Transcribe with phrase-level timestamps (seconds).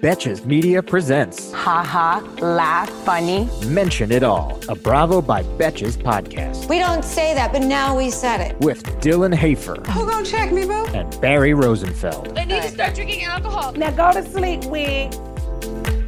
[0.00, 3.48] Betches Media presents Ha ha, laugh, funny.
[3.66, 8.10] Mention It All, a Bravo by Betches podcast We don't say that, but now we
[8.10, 8.58] said it.
[8.60, 10.86] with Dylan Hafer Who gonna check me, boo?
[10.94, 12.38] and Barry Rosenfeld.
[12.38, 13.72] I need to start drinking alcohol.
[13.72, 15.12] Now go to sleep, wig.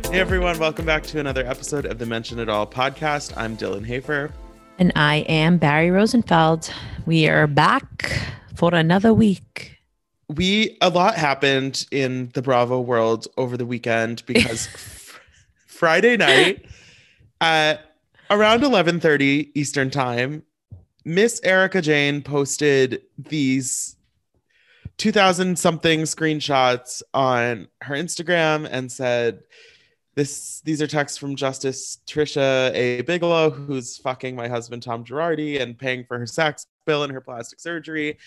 [0.07, 3.33] Hey everyone, welcome back to another episode of the Mention It All podcast.
[3.37, 4.31] I'm Dylan Hafer.
[4.79, 6.71] And I am Barry Rosenfeld.
[7.07, 8.11] We are back
[8.55, 9.72] for another week.
[10.35, 15.21] We a lot happened in the Bravo world over the weekend because fr-
[15.67, 16.65] Friday night
[17.41, 17.81] at
[18.31, 20.43] around 11:30 Eastern Time,
[21.05, 23.97] Miss Erica Jayne posted these
[24.99, 29.41] 2000 something screenshots on her Instagram and said
[30.15, 33.03] this these are texts from Justice Tricia A.
[33.03, 37.21] Bigelow, who's fucking my husband Tom Girardi and paying for her sex bill and her
[37.21, 38.19] plastic surgery.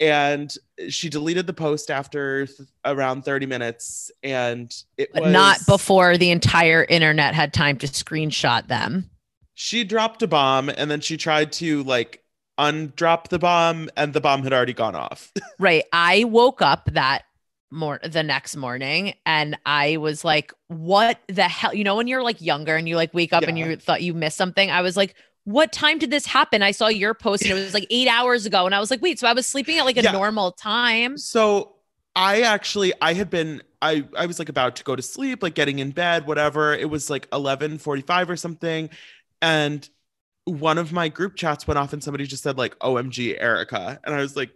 [0.00, 0.52] And
[0.88, 4.10] she deleted the post after th- around 30 minutes.
[4.22, 9.10] And it But was not before the entire internet had time to screenshot them.
[9.54, 12.22] she dropped a bomb and then she tried to like
[12.58, 15.32] undrop the bomb and the bomb had already gone off.
[15.58, 15.84] Right.
[15.92, 17.22] I woke up that
[17.72, 21.74] mor- the next morning and I was like, what the hell?
[21.74, 24.14] You know, when you're like younger and you like wake up and you thought you
[24.14, 25.14] missed something, I was like,
[25.44, 26.62] what time did this happen?
[26.62, 28.66] I saw your post and it was like eight hours ago.
[28.66, 30.12] And I was like, wait, so I was sleeping at like a Yeah.
[30.12, 31.18] normal time.
[31.18, 31.74] So
[32.14, 35.54] I actually I had been I I was like about to go to sleep, like
[35.54, 36.74] getting in bed, whatever.
[36.74, 38.90] It was like 11:45 or something
[39.40, 39.88] and
[40.44, 44.14] one of my group chats went off and somebody just said like OMG Erica and
[44.14, 44.50] I was like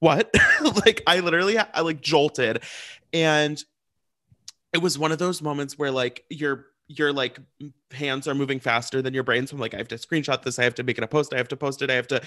[0.00, 0.34] what?
[0.84, 2.62] like I literally I like jolted.
[3.12, 3.62] And
[4.72, 7.38] it was one of those moments where like your your like
[7.92, 10.58] hands are moving faster than your brain so i'm like i have to screenshot this.
[10.58, 11.32] I have to make it a post.
[11.32, 11.90] I have to post it.
[11.90, 12.20] I have to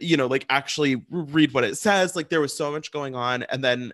[0.00, 2.16] you know like actually read what it says.
[2.16, 3.44] Like there was so much going on.
[3.44, 3.92] And then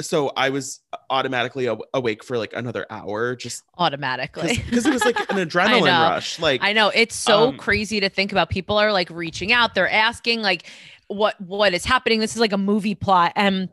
[0.00, 4.56] so i was automatically aw- awake for like another hour just Automatically.
[4.64, 8.08] because it was like an adrenaline rush like I know it's so Um, crazy to
[8.08, 8.48] think about.
[8.50, 10.66] People are like reaching out, they're asking like
[11.08, 12.20] what what is happening.
[12.20, 13.32] This is like a movie plot.
[13.36, 13.68] And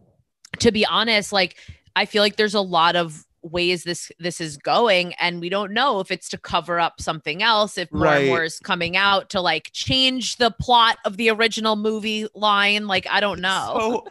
[0.60, 1.58] to be honest, like
[1.96, 5.72] I feel like there's a lot of ways this this is going and we don't
[5.72, 9.30] know if it's to cover up something else if more and more is coming out
[9.30, 14.08] to like change the plot of the original movie line like i don't know So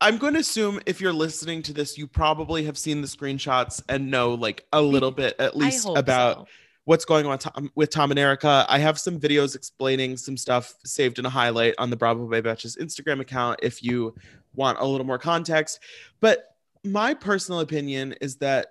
[0.00, 3.82] I'm going to assume if you're listening to this, you probably have seen the screenshots
[3.88, 6.46] and know like a little bit at least about so.
[6.84, 7.38] what's going on
[7.74, 8.66] with Tom and Erica.
[8.68, 12.40] I have some videos explaining some stuff saved in a highlight on the Bravo by
[12.40, 14.14] Betches Instagram account if you
[14.54, 15.80] want a little more context.
[16.20, 18.68] But my personal opinion is that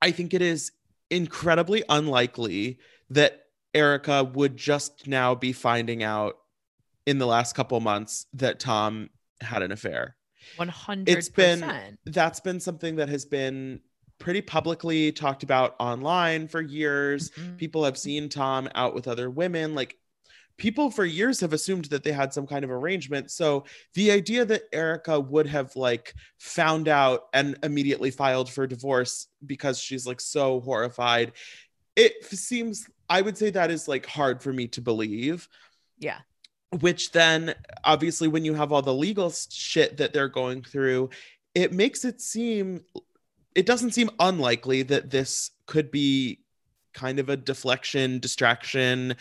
[0.00, 0.72] I think it is
[1.10, 2.78] incredibly unlikely
[3.10, 6.36] that Erica would just now be finding out
[7.06, 9.08] in the last couple months that Tom
[9.40, 10.16] had an affair.
[10.56, 13.80] 100% It's been- That's been something that has been
[14.18, 17.30] pretty publicly talked about online for years.
[17.30, 17.56] Mhm.
[17.56, 19.74] People have seen Tom out with other women.
[19.74, 19.96] Like
[20.56, 23.30] people for years have assumed that they had some kind of arrangement.
[23.30, 29.28] So the idea that Erica would have like found out and immediately filed for divorce
[29.46, 31.32] because she's like so horrified,
[31.94, 35.48] it seems I would say that is like hard for me to believe
[35.98, 36.18] yeah
[36.80, 41.08] which then obviously when you have all the legal shit that they're going through
[41.54, 42.80] it makes it seem
[43.54, 46.40] it doesn't seem unlikely that this could be
[46.92, 49.16] kind of a deflection distraction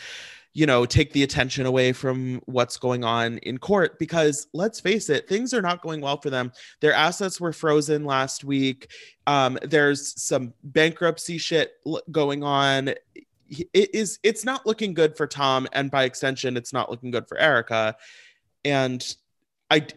[0.57, 3.99] you know take the attention away from what's going on in court.
[3.99, 6.51] Because let's face it things are not going well for them.
[6.81, 8.89] Their assets were frozen last week.
[9.27, 11.73] Um there's some bankruptcy shit
[12.09, 12.95] going on
[13.49, 17.27] it is it's not looking good for Tom and by extension it's not looking good
[17.27, 17.95] for Erica
[18.65, 19.15] and
[19.69, 19.87] I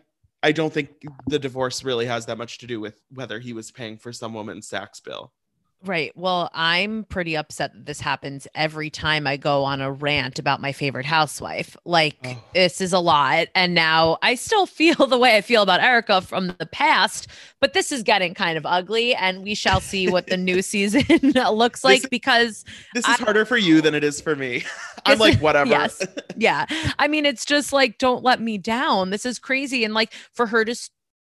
[0.43, 3.71] I don't think the divorce really has that much to do with whether he was
[3.71, 5.33] paying for some woman's tax bill.
[5.83, 6.13] Right.
[6.15, 10.61] Well, I'm pretty upset that this happens every time I go on a rant about
[10.61, 11.75] my favorite housewife.
[11.87, 12.43] Like, Oh.
[12.53, 13.49] this is a lot.
[13.55, 17.29] And now I still feel the way I feel about Erica from the past,
[17.61, 19.15] but this is getting kind of ugly.
[19.15, 21.03] And we shall see what the new season
[21.35, 24.65] looks like This- because, This is I- harder for you than it is for me.
[25.07, 25.71] I'm like is- whatever.
[25.71, 26.03] yes.
[26.37, 26.67] yeah.
[26.99, 29.09] I mean, it's just like, don't let me down.
[29.09, 29.83] This is crazy.
[29.85, 30.75] And like, for her to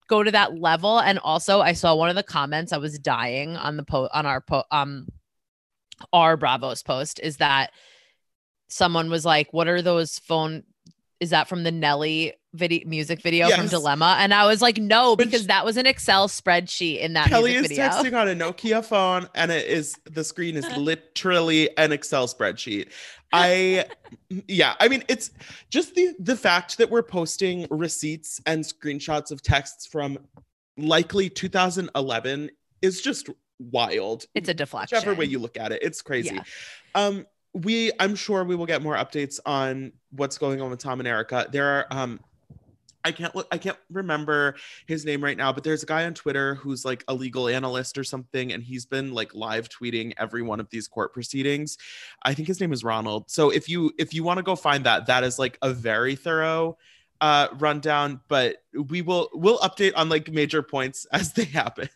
[0.09, 0.99] go to that level.
[0.99, 2.73] And also, I saw one of the comments.
[2.73, 5.07] I was dying on the post on our po- um
[6.13, 7.71] our Bravos post is that
[8.69, 10.63] someone was like, "What are those phone?
[11.19, 15.15] Is that from the Nelly video music video from Dilemma?" And I was like, "No,
[15.15, 18.83] because that was an Excel spreadsheet in that Kelly is video." texting on a Nokia
[18.83, 22.91] phone, and it is the screen is literally an Excel spreadsheet.
[23.31, 23.85] I,
[24.47, 25.31] yeah, I mean, it's
[25.69, 30.17] just the the fact that we're posting receipts and screenshots of texts from
[30.77, 32.49] likely 2011
[32.81, 33.29] is just
[33.59, 34.25] wild.
[34.33, 34.97] It's a deflection.
[34.97, 36.35] whichever way you look at it, it's crazy.
[36.35, 36.43] Yeah.
[36.95, 37.25] Um,
[37.63, 41.07] we, I'm sure we will get more updates on what's going on with Tom and
[41.07, 41.47] Erica.
[41.51, 42.19] There are, um,
[43.03, 46.13] I can't look, I can't remember his name right now, but there's a guy on
[46.13, 50.41] Twitter who's like a legal analyst or something, and he's been like live tweeting every
[50.41, 51.77] one of these court proceedings.
[52.23, 53.29] I think his name is Ronald.
[53.29, 56.15] So if you if you want to go find that, that is like a very
[56.15, 56.77] thorough
[57.21, 61.89] uh rundown, but we will we'll update on like major points as they happen.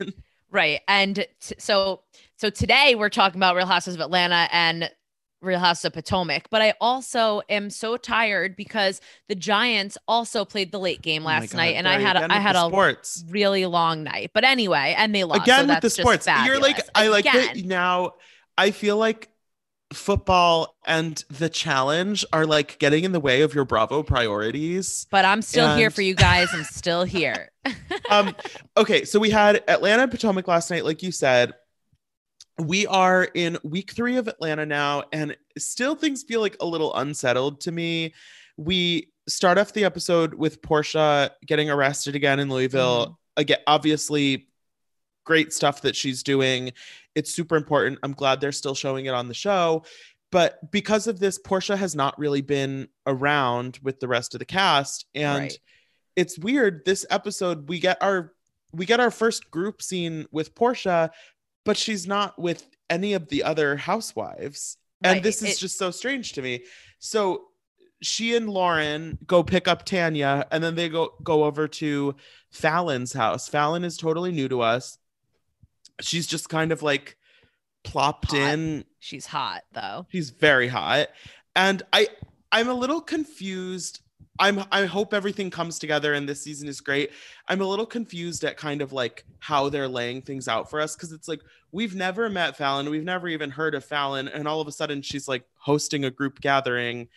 [0.51, 0.81] Right.
[0.87, 2.01] And t- so
[2.37, 4.89] so today we're talking about Real Houses of Atlanta and
[5.43, 10.71] Real House of Potomac, but I also am so tired because the Giants also played
[10.71, 13.23] the late game Oh last God, night and I had a, I had a sports.
[13.29, 14.31] really long night.
[14.33, 15.39] But anyway, and they lost.
[15.39, 16.27] so again with the sports.
[16.45, 16.79] You're like.
[16.95, 18.13] I like that now.
[18.57, 19.29] I feel like
[19.93, 25.05] football and the challenge are like getting in the way of your Bravo priorities.
[25.11, 26.49] But I'm still here for you guys.
[26.53, 27.49] I'm still here.
[28.09, 28.35] Um,
[28.75, 31.53] okay, so we had Atlanta and Potomac last night, like you said.
[32.59, 36.93] We are in week three of Atlanta now, and still things feel like a little
[36.95, 38.13] unsettled to me.
[38.57, 43.05] We start off the episode with Porsha getting arrested again in Louisville.
[43.05, 43.13] Mm-hmm.
[43.37, 44.47] Again, obviously,
[45.23, 46.73] great stuff that she's doing.
[47.15, 47.99] It's super important.
[48.03, 49.83] I'm glad they're still showing it on the show.
[50.31, 54.45] But because of this, Porsha has not really been around with the rest of the
[54.45, 55.05] cast.
[55.15, 55.59] And Right.
[56.15, 56.85] it's weird.
[56.85, 58.33] This episode, we get our
[58.75, 61.11] we get our first group scene with Porsha,
[61.65, 64.77] but she's not with any of the other housewives.
[65.03, 66.63] And this is it- just so strange to me.
[66.99, 67.45] So
[68.01, 72.15] she and Lauren go pick up Tanya and then they go go over to
[72.53, 73.49] Falynn's house.
[73.49, 74.97] Falynn is totally new to us.
[76.01, 77.17] She's just kind of like
[77.83, 78.37] plopped Hot.
[78.37, 78.85] in.
[78.99, 80.05] She's hot though.
[80.11, 81.09] She's very hot.
[81.55, 82.07] And I
[82.51, 83.99] I'm a little confused.
[84.39, 87.11] I'm I hope everything comes together and this season is great.
[87.47, 90.95] I'm a little confused at kind of like how they're laying things out for us
[90.95, 91.41] because it's like
[91.71, 95.01] we've never met Falynn, we've never even heard of Falynn, and all of a sudden
[95.01, 97.07] she's like hosting a group gathering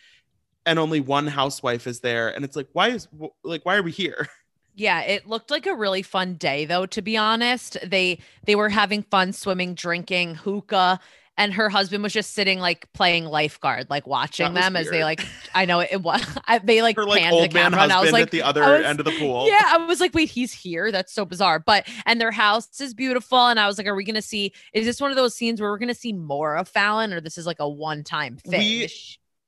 [0.65, 3.07] and only one housewife is there and it's like why is
[3.43, 4.27] like why are we here?
[4.79, 7.77] Yeah, it looked like a really fun day though, to be honest.
[7.83, 10.99] They they were having fun swimming, drinking, hookah,
[11.37, 15.25] and her husband was just sitting like playing lifeguard, like watching them as they like
[15.53, 18.11] I know it was I, they like Her like panned the camera and I was
[18.11, 19.47] like at the other was- end of the pool.
[19.47, 20.91] Yeah, I was like, wait, he's here.
[20.91, 21.59] That's so bizarre.
[21.59, 23.47] But and their house is beautiful.
[23.47, 24.53] And I was like, are we gonna see?
[24.73, 27.37] Is this one of those scenes where we're gonna see more of Falynn, or this
[27.37, 28.59] is like a one-time thing?
[28.59, 28.89] We-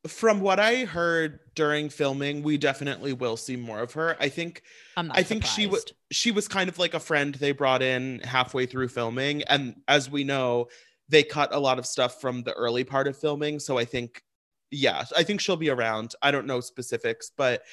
[0.07, 4.15] From what I heard during filming, we definitely will see more of her.
[4.17, 4.61] I think
[4.95, 5.17] I'm not.
[5.17, 8.65] I think she was she was kind of like a friend they brought in halfway
[8.65, 10.69] through filming, and as we know,
[11.09, 13.59] they cut a lot of stuff from the early part of filming.
[13.59, 14.23] So I think,
[14.71, 16.15] yeah, I think she'll be around.
[16.21, 17.63] I don't know specifics, but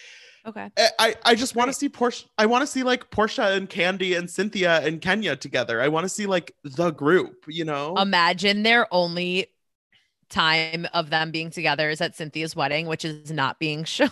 [0.47, 0.71] okay.
[0.77, 2.25] I I, I just want to see Porsha.
[2.39, 5.81] I want to see like Porsha and Kandi and Cynthia and Kenya together.
[5.81, 7.45] I want to see like the group.
[7.47, 9.49] You know, Imagine their only
[10.29, 14.11] time of them being together is at Cynthia's wedding, which is not being shown.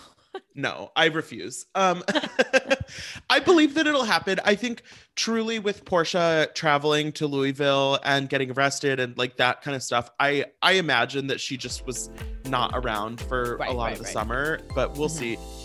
[0.53, 1.65] No, I refuse.
[1.75, 2.03] Um
[3.29, 4.39] I believe that it'll happen.
[4.45, 4.83] I think
[5.15, 10.09] truly with Porsha traveling to Louisville and getting arrested and like that kind of stuff,
[10.19, 12.09] I I imagine that she just was
[12.45, 14.13] not around for a lot right, of the right.
[14.13, 15.11] summer, but we'll Mhm.
[15.11, 15.64] see.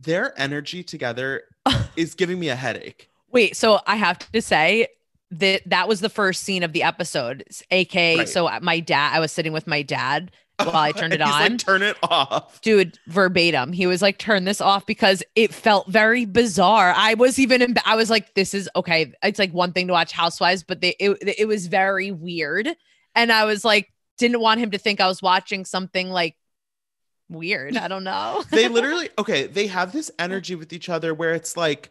[0.00, 1.42] their energy together
[1.96, 3.08] is giving me a headache.
[3.30, 4.88] Wait, so I have to say
[5.30, 7.44] that that was the first scene of the episode.
[7.70, 8.28] AK, Right.
[8.28, 11.30] so my dad, I was sitting with my dad while I turned it on.
[11.30, 12.60] like, turn it off.
[12.62, 13.72] Dude, verbatim.
[13.72, 16.92] He was like, turn this off because it felt very bizarre.
[16.96, 19.12] I was even, in, I was like, this is okay.
[19.22, 22.68] It's like one thing to watch Housewives, but they, it, it was very weird.
[23.14, 26.36] And I was like, didn't want him to think I was watching something like
[27.30, 27.76] weird.
[27.76, 28.44] I don't know.
[28.50, 31.90] They literally, okay, they have this energy with each other where it's like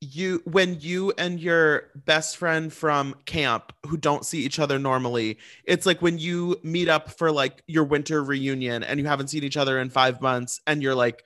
[0.00, 5.38] you, when you and your best friend from camp who don't see each other normally,
[5.64, 9.44] it's like when you meet up for like your winter reunion and you haven't seen
[9.44, 11.22] each other in five months and you're like,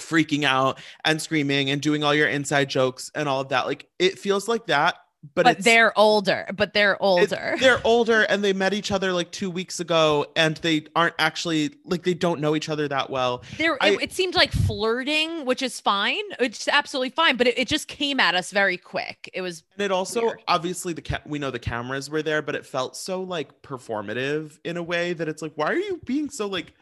[0.00, 3.66] freaking out and screaming and doing all your inside jokes and all of that.
[3.66, 4.96] Like it feels like that,
[5.34, 7.56] but, but they're older, but they're it- older.
[7.60, 11.74] they're older and they met each other like two weeks ago and they aren't actually
[11.84, 13.42] like they don't know each other that well.
[13.58, 16.22] There, it, it seemed like flirting, which is fine.
[16.38, 19.28] It's absolutely fine, but it, it just came at us very quick.
[19.34, 20.42] It was And it also Weird.
[20.48, 24.58] obviously the ca- we know the cameras were there, but it felt so like performative
[24.64, 26.72] in a way that it's like, why are you being so like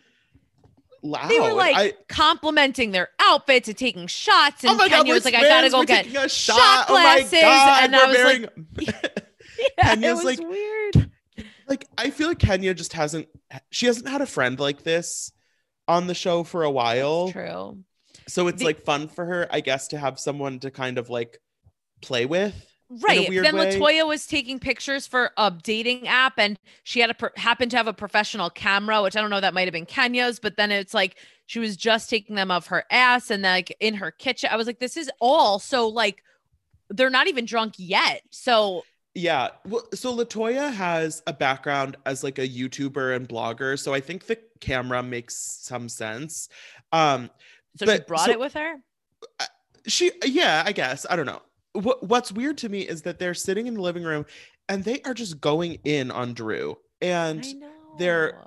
[1.03, 1.31] loud?
[1.31, 5.15] they were like I, complimenting their outfits and taking shots, and oh god, Kenya we're
[5.15, 6.31] was like, "I gotta go get shot.
[6.31, 8.43] shot oh my glasses," god, and we're I was wearing
[8.77, 9.23] like,
[9.79, 11.11] yeah, Kenya's like- weird.
[11.69, 13.29] like I feel like Kenya just hasn't
[13.71, 15.33] she hasn't had a friend like this
[15.87, 17.31] on the show for a while.
[17.33, 17.79] True.
[18.27, 21.09] So it's The- like fun for her, I guess, to have someone to kind of
[21.09, 21.39] like
[22.03, 22.55] play with.
[22.91, 23.29] Right.
[23.31, 23.79] Then way.
[23.79, 27.77] Latoya was taking pictures for a dating app and she had a pro- happened to
[27.77, 30.71] have a professional camera, which I don't know that might have been Kenya's, but then
[30.71, 31.17] it's like
[31.47, 34.49] she was just taking them of her ass and like in her kitchen.
[34.51, 36.23] I was like, this is all so like
[36.89, 38.23] they're not even drunk yet.
[38.31, 39.49] So Yeah.
[39.67, 43.79] Well, so Latoya has a background as like a YouTuber and blogger.
[43.79, 46.49] So I think the camera makes some sense.
[46.93, 47.29] Um
[47.77, 48.77] so she brought so- it with her.
[49.87, 51.05] she yeah, I guess.
[51.11, 51.43] I don't know.
[51.73, 54.27] What what's weird to me is that they're sitting in the living room
[54.69, 56.79] and they are just going in on Drew.
[57.01, 57.45] And
[57.99, 58.39] they're-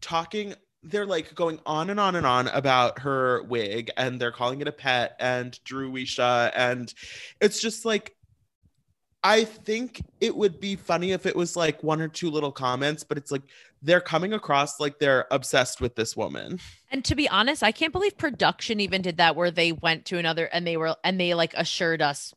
[0.00, 4.60] talking they're like going on and on and on about her wig and they're calling
[4.60, 6.92] it a pet and Drew Wisha and
[7.40, 8.14] it's just like
[9.24, 13.02] I think it would be funny if it was like one or two little comments
[13.02, 13.42] but it's like
[13.82, 16.60] they're coming across like they're obsessed with this woman.
[16.90, 20.18] And to be honest, I can't believe production even did that where they went to
[20.18, 22.32] another and they were and they like assured us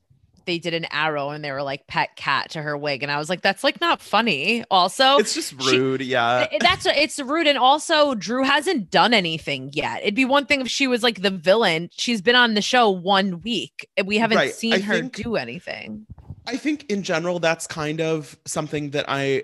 [0.50, 3.18] they did an arrow and they were like pet cat to her wig and I
[3.20, 4.64] was like that's like not funny.
[4.72, 6.48] Also, It's just she- rude, yeah.
[6.60, 10.02] That's it's rude and also Drew hasn't done anything yet.
[10.02, 11.90] It'd be one thing if she was like the villain.
[11.92, 14.54] She's been on the show one week and we haven't Right.
[14.54, 16.08] seen I her think- do anything.
[16.48, 19.44] I think in general that's kind of something that I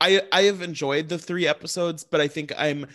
[0.00, 2.86] I I have enjoyed the three episodes, but I think I'm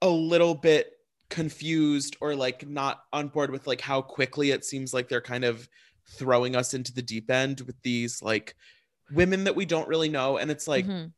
[0.00, 0.90] a little bit
[1.28, 5.44] confused or like not on board with like how quickly it seems like they're kind
[5.44, 5.68] of
[6.18, 8.54] throwing us into the deep end with these like
[9.10, 11.12] women that we don't really know and it's like Mhm.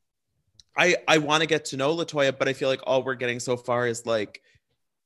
[0.76, 3.38] I I want to get to know Latoya, but I feel like all we're getting
[3.40, 4.42] so far is like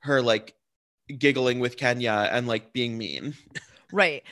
[0.01, 0.55] her like
[1.19, 3.35] giggling with Kenya and like being mean.
[3.93, 4.23] Right.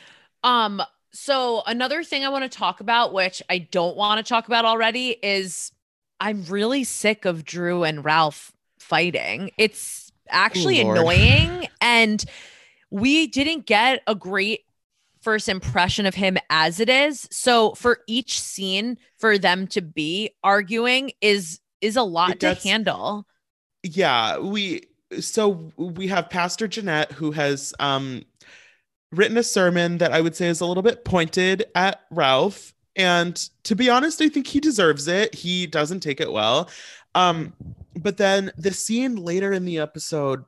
[0.45, 0.83] Um
[1.13, 4.67] so another thing I want to talk about which I don't want to talk about
[4.67, 5.73] already is
[6.21, 9.51] I'm really sick of Drew and Ralph fighting.
[9.57, 10.99] It's actually Lord.
[10.99, 12.23] annoying and
[12.91, 14.66] we didn't get a great
[15.27, 17.27] first impression of him as it is.
[17.33, 23.27] So for each scene for them to be arguing is is a lot to handle.
[23.83, 24.83] yeah we
[25.19, 28.23] so we have pastor jeanette who has um
[29.13, 33.51] written a sermon that i would say is a little bit pointed at ralph and
[33.63, 36.69] to be honest i think he deserves it he doesn't take it well
[37.15, 37.53] um
[37.95, 40.45] but then the scene later in the episode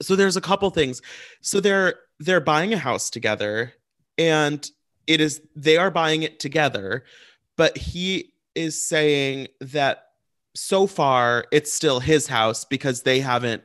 [0.00, 1.02] so there's a couple things
[1.40, 3.72] so they're they're buying a house together
[4.16, 4.70] and
[5.06, 7.04] it is they are buying it together
[7.56, 10.04] but he is saying that
[10.54, 13.62] so far it's still his house because they haven't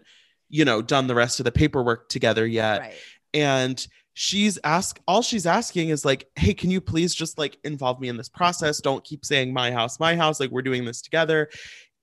[0.49, 2.81] you know done the rest of the paperwork together yet.
[2.81, 2.93] Right.
[3.33, 7.99] and she's ask all she's asking is like hey can you please just like involve
[7.99, 8.79] me in this process?
[8.81, 11.49] Don't keep saying my house my house like we're doing this together.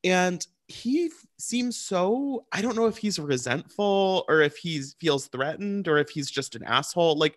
[0.04, 5.86] And he seems so I don't know if he's resentful or if he feels threatened
[5.86, 7.18] or if he's just an asshole.
[7.18, 7.36] Like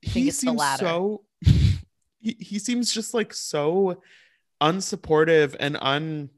[0.00, 4.00] he seems so he, he seems just like so
[4.60, 6.30] unsupportive and un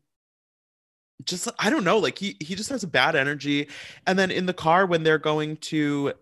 [1.24, 3.68] just I don't know, like he he just has a bad energy.
[4.06, 6.14] And then in the car when they're going to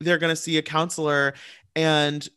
[0.00, 1.34] they're going to see a counselor
[1.74, 2.28] and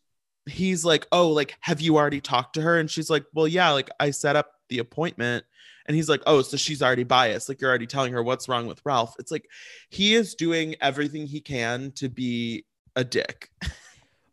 [0.46, 3.72] he's like, "Oh, like have you already talked to her?" And she's like, "Well, yeah,
[3.72, 5.46] like I set up the appointment."
[5.90, 7.50] And he's like, "Oh, so she's already biased.
[7.50, 9.50] Like you're already telling her what's wrong with Ralph." It's like
[9.90, 12.64] he is doing everything he can to be
[12.96, 13.50] a dick.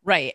[0.05, 0.35] Right.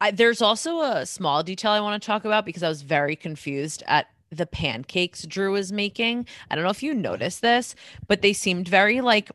[0.00, 3.16] I, there's also a small detail I want to talk about because I was very
[3.16, 6.26] confused at the pancakes Drew was making.
[6.50, 7.74] I don't know if you noticed this,
[8.06, 9.30] but they seemed very like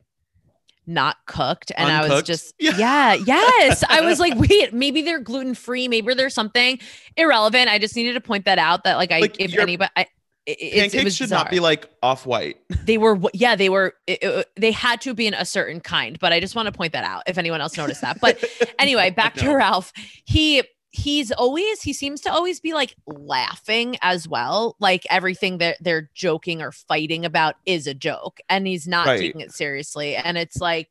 [0.85, 1.71] not cooked.
[1.75, 2.77] And I was just, Yeah.
[2.77, 3.83] yeah, yes.
[3.89, 5.87] I was like, wait, maybe they're gluten free.
[5.87, 6.79] Maybe there's something
[7.17, 7.69] irrelevant.
[7.69, 10.07] I just needed to point that out that, like, I, Like, if anybody, I,
[10.45, 12.57] it, Pancakes it should bizarre not be like off white.
[12.85, 16.19] they were yeah they were it- it- they had to be in a certain kind
[16.19, 18.19] but i just want to point that out if anyone else noticed that.
[18.19, 18.43] But
[18.79, 19.93] anyway back to ralph.
[20.25, 24.75] He he's always he seems to always be like laughing as well.
[24.79, 29.19] Like everything that they're joking or fighting about is a joke and he's not Right.
[29.19, 30.15] taking it seriously.
[30.15, 30.89] And it's like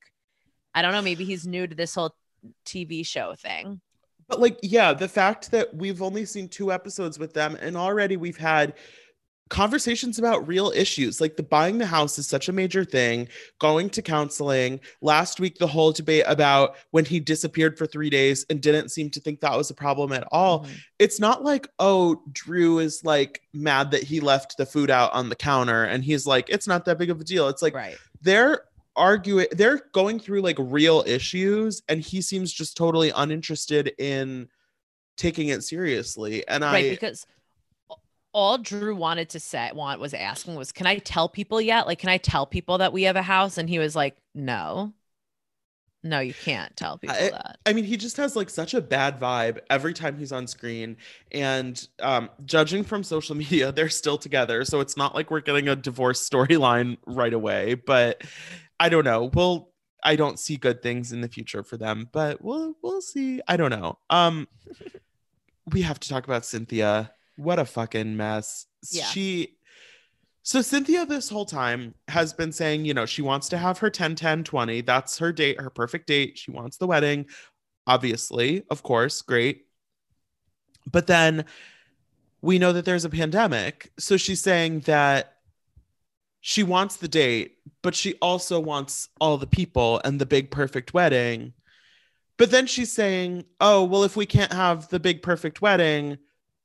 [0.75, 2.15] i don't know maybe he's new to this whole
[2.65, 3.81] tv show thing.
[4.29, 8.17] But like, yeah, the fact that we've only seen two episodes with them and already
[8.17, 8.73] we've had
[9.53, 11.21] conversations about real issues.
[11.21, 13.29] Like the buying the house is such a major thing
[13.59, 14.81] going to counseling.
[15.03, 19.11] Last week the whole debate about when he disappeared for three days and didn't seem
[19.11, 20.65] to think that was a problem at all.
[20.65, 20.71] Mhm.
[20.99, 25.29] it's not like oh drew is like mad that he left the food out on
[25.29, 27.49] the counter and he's like it's not that big of a deal.
[27.49, 27.99] It's like right.
[28.23, 28.63] they're
[28.97, 34.49] arguing they're going through like real issues and he seems just totally uninterested in
[35.19, 36.49] taking it seriously.
[36.49, 37.27] And right i because
[38.33, 41.99] all drew wanted to say want was asking was can i tell people yet like
[41.99, 44.93] can i tell people that we have a house and he was like no
[46.03, 48.81] no you can't tell people I- that I mean, he just has like such a
[48.81, 50.97] bad vibe every time he's on screen.
[51.31, 54.65] And um, judging from social media, they're still together.
[54.65, 57.75] So it's not like we're getting a divorce storyline right away.
[57.75, 58.23] But
[58.81, 59.31] I don't know.
[59.33, 59.71] We'll
[60.03, 63.40] I don't see good things in the future for them, but we'll we'll see.
[63.47, 63.99] I don't know.
[64.11, 64.49] Um
[65.71, 67.12] we have to talk about Cynthia.
[67.37, 68.66] What a fucking mess.
[68.90, 69.05] Yeah.
[69.05, 69.57] She
[70.45, 73.90] so Cynthia this whole time has been saying, you know, she wants to have her
[73.90, 74.81] 10 10 20.
[74.81, 76.37] That's her date, her perfect date.
[76.37, 77.27] She wants the wedding.
[77.87, 79.66] Obviously, of course, great.
[80.90, 81.45] But then
[82.40, 83.92] we know that there's a pandemic.
[83.99, 85.37] So she's saying that
[86.40, 90.92] she wants the date, but she also wants all the people and the big perfect
[90.92, 91.53] wedding.
[92.37, 96.18] But then she's saying, "Oh, well if we can't have the big perfect wedding,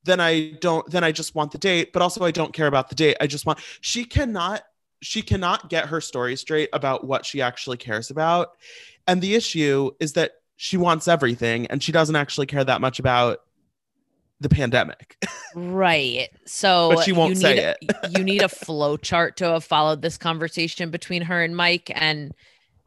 [0.08, 2.90] then I don't then I just want the date, but also I don't care about
[2.90, 3.18] the date.
[3.22, 4.64] I just want She cannot
[5.02, 8.58] she cannot get her story straight about what she actually cares about.
[9.06, 12.98] And the issue is that she wants everything and she doesn't actually care that much
[12.98, 13.42] about
[14.40, 15.18] the pandemic.
[15.56, 19.46] right so But she won't you say need, a- you need a flow chart to
[19.46, 22.34] have followed this conversation between her and mike and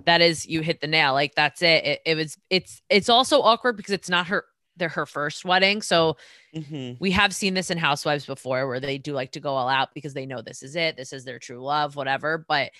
[0.06, 1.84] that is you hit the nail like that's it.
[1.84, 4.44] it it was it's it's also awkward because it's not her
[4.80, 6.16] they're her first wedding so
[6.54, 6.96] Mhm.
[6.98, 9.94] we have seen this in housewives before where they do like to go all out
[9.94, 12.72] because they know this is it this is their true love whatever but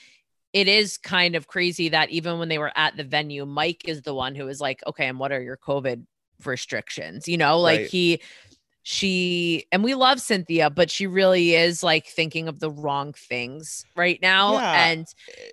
[0.53, 4.03] it is kind of crazy that even when they were at the venue mike is
[4.03, 6.05] the one who is like okay and what are your covid
[6.45, 7.89] restrictions you know like Right.
[7.91, 8.21] he
[8.83, 13.85] she and we love cynthia but she really is like thinking of the wrong things
[13.95, 14.85] right now Yeah.
[14.89, 15.07] and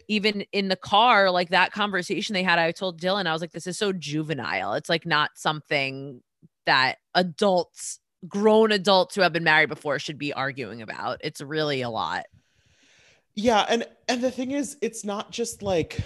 [0.08, 3.52] even in the car like that conversation they had i told dylan i was like
[3.52, 6.22] this is so juvenile it's like not something
[6.68, 11.82] that adults grown adults who have been married before should be arguing about it's really
[11.82, 12.26] a lot
[13.38, 16.02] Yeah, and and the thing is, it's not just like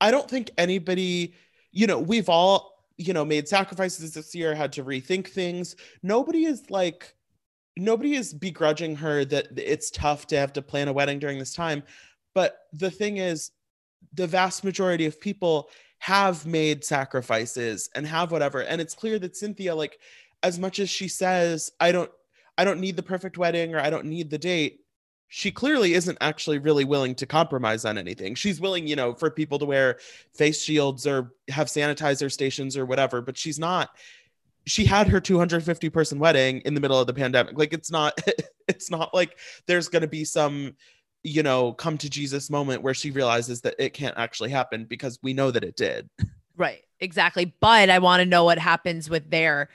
[0.00, 1.34] I don't think anybody,
[1.72, 5.74] you know, we've all, you know, made sacrifices this year, had to rethink things.
[6.04, 7.12] Nobody is like
[7.76, 11.54] nobody is begrudging her that it's tough to have to plan a wedding during this
[11.54, 11.82] time.
[12.36, 13.50] But the thing is,
[14.14, 18.62] the vast majority of people have made sacrifices and have whatever.
[18.62, 19.98] And it's clear that Cynthia, like,
[20.42, 22.10] as much as she says, I don't
[22.58, 24.80] I don't need the perfect wedding or I don't need the date,
[25.28, 28.34] she clearly isn't actually really willing to compromise on anything.
[28.34, 29.98] She's willing, you know, for people to wear
[30.34, 33.90] face shields or have sanitizer stations or whatever, but she's not.
[34.66, 37.58] She had her 250 person wedding in the middle of the pandemic.
[37.58, 38.18] Like it's not
[38.68, 40.74] it's not like there's going to be some
[41.22, 45.18] you know, come to Jesus moment where she realizes that it can't actually happen because
[45.22, 46.08] we know that it did.
[46.56, 49.68] right exactly but i want to know what happens with their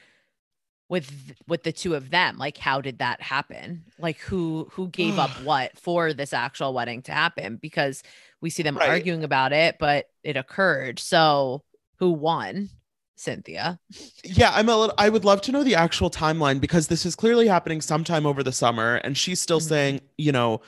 [0.89, 5.17] with with the two of them like how did that happen like who who gave
[5.17, 8.03] up what for this actual wedding to happen because
[8.41, 8.89] we see them Right.
[8.89, 11.63] arguing about it but it occurred so
[11.97, 12.69] who won
[13.15, 13.79] cynthia
[14.23, 17.15] Yeah, I'm a little I would love to know the actual timeline because this is
[17.15, 19.67] clearly happening sometime over the summer and she's still Mhm.
[19.69, 20.61] saying, you know,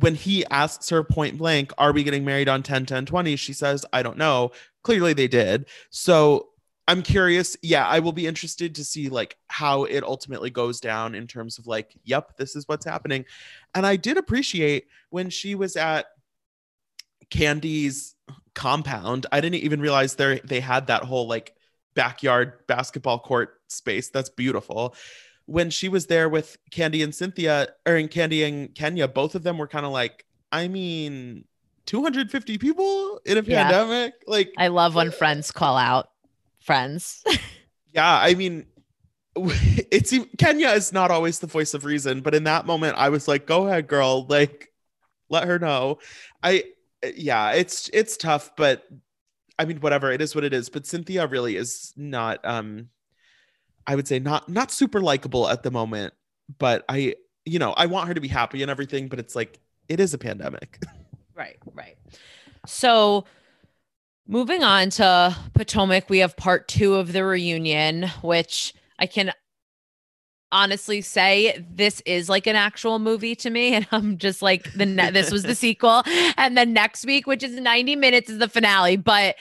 [0.00, 3.36] when he asks her point blank, are we getting married on 10 10 20?
[3.36, 4.52] She says, I don't know.
[4.82, 5.66] Clearly they did.
[5.90, 6.48] So
[6.88, 7.56] I'm curious.
[7.62, 11.58] Yeah, I will be interested to see like how it ultimately goes down in terms
[11.58, 13.24] of like, yep, this is what's happening.
[13.74, 16.06] And I did appreciate when she was at
[17.30, 18.14] Kandi's
[18.54, 19.26] compound.
[19.30, 21.54] I didn't even realize they they had that whole like
[21.94, 24.08] backyard basketball court space.
[24.08, 24.94] That's beautiful.
[25.46, 29.42] When she was there with Kandi and Cynthia, or in Kandi and Kenya, both of
[29.42, 31.44] them were kind of like, I mean,
[31.86, 33.64] 250 people in a Yeah.
[33.64, 34.14] pandemic?
[34.26, 36.10] Like, i love when friends call out
[36.60, 37.24] friends
[37.92, 38.66] yeah, I mean,
[39.36, 43.26] it's Kenya is not always the voice of reason, but in that moment, I was
[43.26, 44.26] like, "Go ahead, girl.
[44.28, 44.68] Like,
[45.28, 45.98] let her know."
[46.42, 46.64] I,
[47.16, 48.84] yeah, it's it's tough, but
[49.58, 50.12] I mean, whatever.
[50.12, 50.68] It is what it is.
[50.68, 52.40] But Cynthia really is not.
[52.44, 52.88] Um,
[53.86, 56.14] I would say not not super likable at the moment.
[56.58, 57.14] But I,
[57.44, 59.08] you know, I want her to be happy and everything.
[59.08, 60.82] But it's like it is a pandemic.
[61.34, 61.96] Right, right.
[62.66, 63.24] So
[64.28, 69.32] moving on to Potomac, we have part two of the reunion, which I can
[70.52, 73.74] honestly say this is like an actual movie to me.
[73.74, 76.02] And I'm just like the ne- this was the sequel.
[76.36, 78.96] And then next week, which is 90 minutes, is the finale.
[78.96, 79.36] But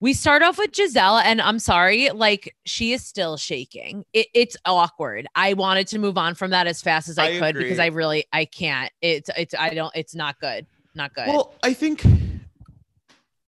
[0.00, 4.04] we start off with Gizelle, and I'm sorry, like she is still shaking.
[4.12, 5.26] It, it's awkward.
[5.34, 7.78] I wanted to move on from that as fast as I, I could because.
[7.78, 8.92] I really I can't.
[9.02, 9.92] It's it's I don't.
[9.94, 10.66] It's not good.
[10.94, 11.26] Not good.
[11.26, 12.04] Well, I think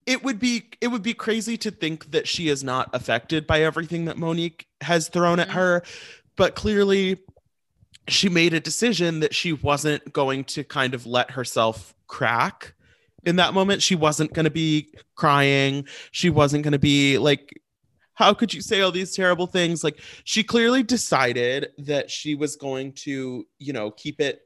[0.07, 3.63] it would be it would be crazy to think that she is not affected by
[3.63, 5.53] everything that Monique has thrown at Mhm.
[5.53, 5.83] her,
[6.37, 7.19] but clearly
[8.09, 12.75] she made a decision that she wasn't going to kind of let herself crack
[13.25, 13.83] in that moment.
[13.83, 15.87] She wasn't going to be crying.
[16.11, 17.53] She wasn't going to be like
[18.21, 19.83] how could you say all these terrible things?
[19.83, 24.43] Like she clearly decided that she was going to, you know, keep it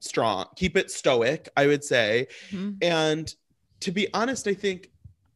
[0.00, 2.26] strong, keep it stoic, I would say.
[2.50, 2.76] Mhm.
[2.82, 3.34] And
[3.80, 4.90] to be honest, I think,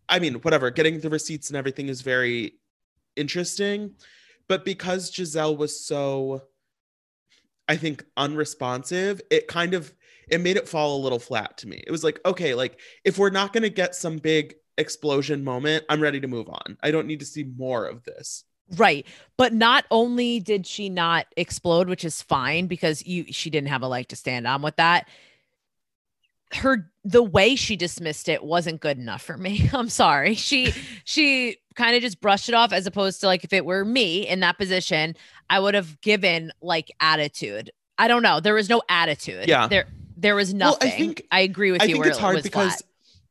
[0.06, 2.58] I mean, whatever, getting the receipts and everything is very
[3.16, 3.94] interesting.
[4.48, 6.42] But because Gizelle was so,
[7.68, 9.94] I think, unresponsive, it kind of
[10.30, 11.82] it made it fall a little flat to me.
[11.86, 16.00] It was like, okay, like if we're not gonna get some big explosion moment, I'm
[16.00, 16.76] ready to move on.
[16.82, 18.44] I don't need to see more of this.
[18.76, 19.06] Right.
[19.36, 23.82] But not only did she not explode, which is fine because you she didn't have
[23.82, 25.08] a leg to stand on with that.
[26.52, 29.68] Her the way she dismissed it wasn't good enough for me.
[29.72, 30.34] I'm sorry.
[30.34, 30.72] She
[31.04, 34.26] she kind of just brushed it off as opposed to like if it were me
[34.26, 35.16] in that position,
[35.48, 37.70] I would have given like attitude.
[37.96, 38.38] I don't know.
[38.40, 39.48] There was no attitude.
[39.48, 39.66] Yeah.
[39.66, 39.86] There
[40.18, 40.88] there was Well, nothing.
[40.88, 41.86] I think- I agree with you.
[41.86, 41.94] I you.
[41.94, 42.82] think it's hard was because flat.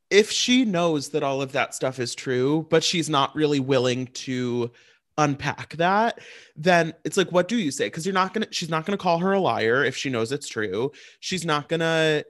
[0.10, 4.08] if she knows that all of that stuff is true, but she's not really willing
[4.08, 4.71] to
[5.17, 6.19] unpack that,
[6.56, 7.88] then it's like, what do you say?
[7.88, 10.47] Because you're not gonna, she's not gonna call her a liar if she knows it's
[10.47, 10.91] true.
[11.19, 12.23] She's not gonna,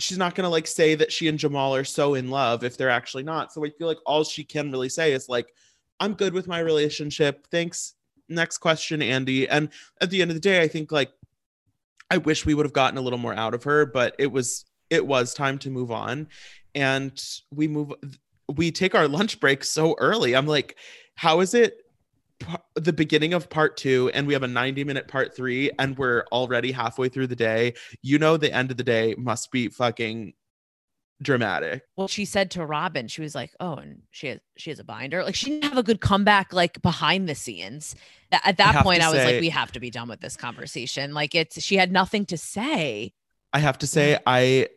[0.00, 2.90] she's not gonna like say that she and Jamal are so in love if they're
[2.90, 3.52] actually not.
[3.52, 5.46] So I feel like all she can really say is like,
[6.00, 7.46] I'm good with my relationship.
[7.50, 7.94] Thanks.
[8.28, 9.46] Next question, Andy.
[9.48, 9.68] And
[10.00, 11.12] at the end of the day, I think like
[12.14, 14.64] I wish we would have gotten a little more out of her, but it was
[14.88, 16.28] it was time to move on.
[16.72, 17.92] And we move
[18.54, 20.36] we take our lunch break so early.
[20.36, 20.76] I'm like,
[21.16, 21.78] how is it
[22.76, 26.24] the beginning of part 2 and we have a 90 minute part 3 and we're
[26.30, 27.74] already halfway through the day?
[28.00, 30.34] You know the end of the day must be fucking
[31.22, 31.82] dramatic.
[31.96, 34.84] well she said to robyn she was like oh and she has she has a
[34.84, 35.22] binder.
[35.24, 37.94] Like she didn't have a good comeback like behind the scenes.
[38.32, 40.36] At that have point i was say- like we have to be done with this
[40.36, 41.14] conversation.
[41.14, 43.12] Like it's she had nothing to say.
[43.52, 44.68] I have to say I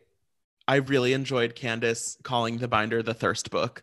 [0.68, 3.82] I really enjoyed Candiace calling the binder the thirst book.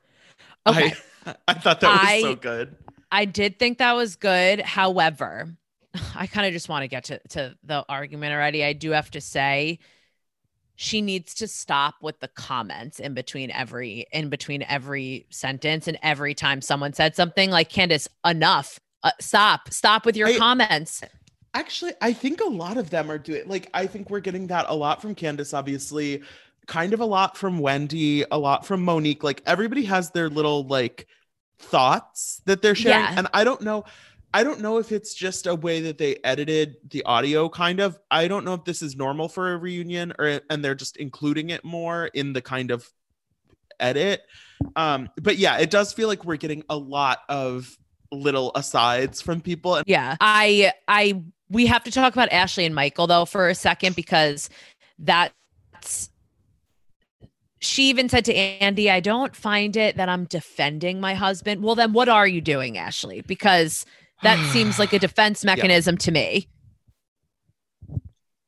[0.65, 0.93] okay.
[1.25, 2.75] I, I thought that was I- so good.
[3.11, 4.61] i did think that was good.
[4.61, 5.49] However
[6.15, 8.63] i kind of just want to get to, to the argument already.
[8.63, 9.79] I do have to say
[10.75, 15.97] she needs to stop with the comments in between every in between every sentence and
[16.03, 21.03] every time someone said something like candiace enough uh, stop stop with your I- comments
[21.55, 24.65] Actually, I think a lot of them are doing like I think we're getting that
[24.67, 26.21] a lot from Candiace, obviously,
[26.67, 29.23] kind of a lot from Wendy, a lot from Monique.
[29.23, 31.07] Like everybody has their little like
[31.59, 33.05] thoughts that they're sharing.
[33.05, 33.15] Yeah.
[33.17, 33.85] And I don't know.
[34.35, 37.97] I don't know if it's just a way that they edited the audio kind of.
[38.11, 41.51] I don't know if this is normal for a reunion or and they're just including
[41.51, 42.85] it more in the kind of
[43.79, 44.23] edit.
[44.75, 47.77] Um, but yeah, it does feel like we're getting a lot of
[48.11, 49.81] little asides from people.
[49.85, 50.17] Yeah.
[50.19, 54.49] I I we have to talk about Ashley and Michael though for a second because
[54.99, 56.09] that's
[57.61, 61.63] she even said to Andy, I don't find it that I'm defending my husband.
[61.63, 63.21] Well, then what are you doing, Ashley?
[63.21, 63.85] Because
[64.25, 66.47] that seems like a defense mechanism to me.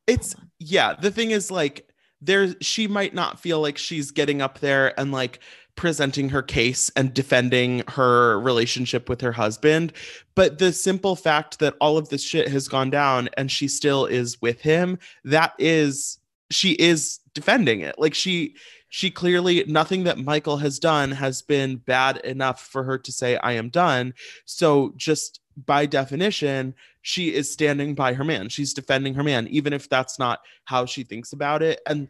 [0.06, 1.90] it's yeah the thing is like
[2.22, 5.40] there she might not feel like she's getting up there and like
[5.76, 9.94] presenting her case and defending her relationship with her husband
[10.34, 14.06] but the simple fact that all of this shit has gone down and she still
[14.06, 16.18] is with him that is
[16.50, 17.96] she is defending it.
[17.98, 18.56] Like she
[18.90, 23.38] she clearly nothing that michael has done has been bad enough for her to say
[23.38, 24.14] i am done.
[24.46, 28.50] So just by definition she is standing by her man.
[28.50, 31.80] She's defending her man, even if that's not how she thinks about it.
[31.88, 32.10] And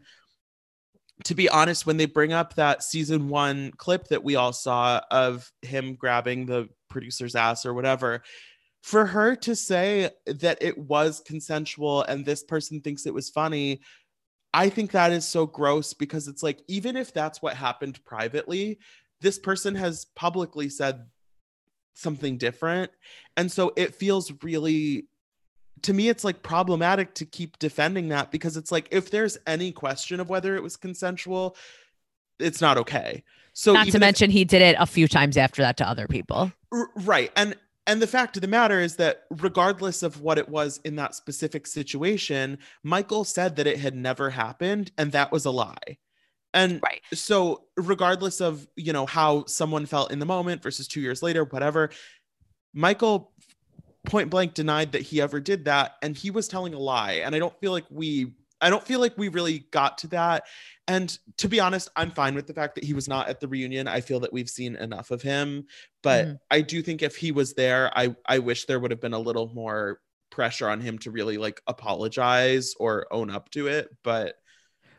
[1.25, 5.01] to be honest, when they bring up that season one clip that we all saw
[5.09, 8.23] of him grabbing the producer's ass or whatever,
[8.83, 13.81] for her to say that it was consensual and this person thinks it was funny,
[14.53, 18.79] I think that is so gross because it's like, even if that's what happened privately,
[19.21, 21.05] this person has publicly said
[22.01, 22.91] something different.
[23.35, 25.07] And so it feels really
[25.83, 29.71] to me it's like problematic to keep defending that because it's like if there's any
[29.71, 31.55] question of whether it was consensual,
[32.39, 33.23] it's not okay.
[33.53, 36.07] So Not to if- mention he did it a few times after that to other
[36.07, 36.51] people.
[36.71, 37.55] R- right and
[37.85, 41.15] and the fact of the matter is that regardless of what it was in that
[41.15, 45.97] specific situation michael said that it had never happened and that was a lie
[46.53, 47.01] and Right.
[47.13, 51.43] so regardless of you know how someone felt in the moment versus two years later
[51.43, 51.89] whatever
[52.73, 53.33] michael
[54.05, 57.13] point blank denied that he ever did that and he was telling a lie.
[57.23, 60.45] And i don't feel like we i don't feel like we really got to that.
[60.87, 63.47] And to be honest i'm fine with the fact that he was not at the
[63.47, 63.87] reunion.
[63.87, 65.65] I feel that we've seen enough of him.
[66.03, 66.39] But Mhm.
[66.51, 69.19] i do think if he was there i i wish there would have been a
[69.19, 73.89] little more pressure on him to really like apologize or own up to it.
[74.03, 74.35] But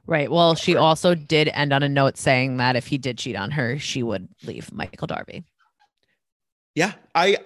[0.08, 0.30] Right.
[0.30, 3.50] Well, she also did end on a note saying that if he did cheat on
[3.50, 5.44] her, she would leave Michael Darby.
[6.74, 7.36] yeah i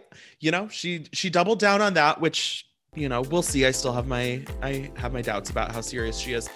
[0.40, 3.92] you know she she doubled down on that which you know we'll see i still
[3.92, 6.48] have my i have my doubts about how serious she is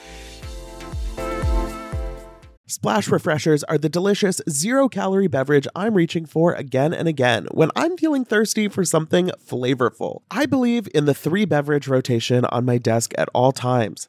[2.68, 7.70] Splash Refreshers are the delicious zero calorie beverage I'm reaching for again and again when
[7.76, 10.22] I'm feeling thirsty for something flavorful.
[10.32, 14.08] I believe in the three beverage rotation on my desk at all times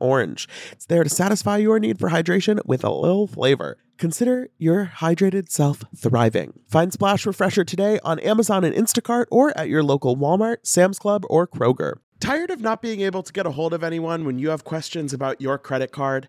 [0.00, 0.48] orange.
[0.72, 3.78] It's there to satisfy your need for hydration with a little flavor.
[3.98, 6.60] Consider your hydrated self thriving.
[6.68, 11.24] Find Splash Refresher today on Amazon and Instacart or at your local Walmart, Sam's Club,
[11.28, 11.94] or Kroger.
[12.20, 15.12] Tired of not being able to get a hold of anyone when you have questions
[15.12, 16.28] about your credit card?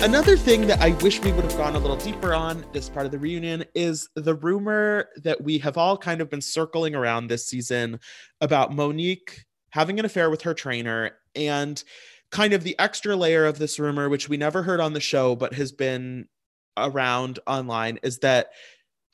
[0.00, 3.04] Another thing that I wish we would have gone a little deeper on this part
[3.04, 7.26] of the reunion is the rumor that we have all kind of been circling around
[7.26, 7.98] this season
[8.40, 11.82] about Monique having an affair with her trainer and
[12.30, 15.34] kind of the extra layer of this rumor, which we never heard on the show
[15.34, 16.28] but has been
[16.76, 18.50] around online, is that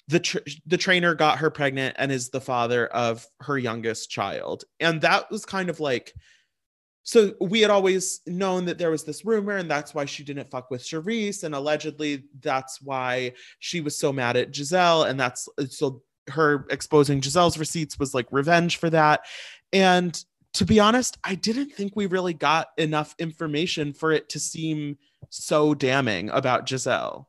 [0.07, 4.65] the tr- the trainer got her pregnant and is the father of her youngest child,
[4.81, 6.13] and that was kind of like
[7.05, 10.51] so we had always known that there was this rumor, and that's why she didn't
[10.51, 15.49] fuck with Charrisse, and allegedly that's why she was so mad at Gizelle, and that's
[15.69, 19.27] so her exposing Gizelle's receipts was like revenge for that.
[19.73, 20.19] And
[20.55, 24.97] to be honest, I didn't think we really got enough information for it to seem
[25.29, 27.27] so damning about Gizelle.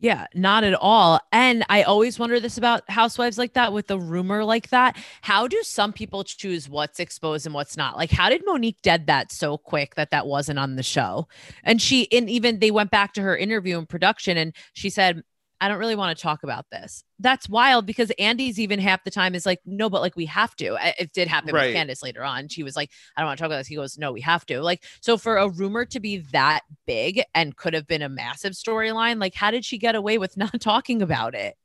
[0.00, 1.20] Yeah, not at all.
[1.32, 4.96] And I always wonder this about housewives like that with the rumor like that.
[5.22, 7.96] How do some people choose what's exposed and what's not?
[7.96, 11.26] Like, how did Monique dead that so quick that that wasn't on the show?
[11.64, 15.24] And she, and even they went back to her interview in production and she said,
[15.60, 17.02] I don't really want to talk about this.
[17.18, 20.54] That's wild because Andy's even half the time is like, no, but like we have
[20.56, 20.76] to.
[20.98, 21.68] It did happen Right.
[21.68, 22.48] with Candiace later on.
[22.48, 23.66] She was like, I don't want to talk about this.
[23.66, 24.60] He goes, no, we have to.
[24.62, 28.52] Like, so for a rumor to be that big and could have been a massive
[28.52, 31.56] storyline, like, how did she get away with not talking about it?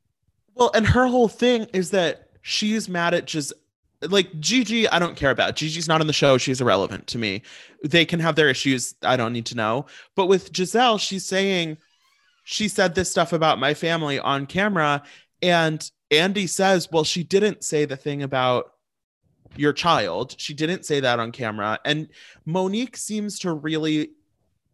[0.55, 3.53] Well, and her whole thing is that she's mad at just
[4.09, 5.55] like Gigi, I don't care about.
[5.55, 6.37] Gigi's not on the show.
[6.37, 7.41] She's irrelevant to me.
[7.83, 8.95] They can have their issues.
[9.01, 9.85] I don't need to know.
[10.15, 11.77] But with Gizelle, she's saying
[12.43, 15.03] she said this stuff about my family on camera.
[15.41, 18.73] And Andy says, well, she didn't say the thing about
[19.55, 20.35] your child.
[20.37, 21.79] She didn't say that on camera.
[21.85, 22.09] And
[22.45, 24.11] Monique seems to really,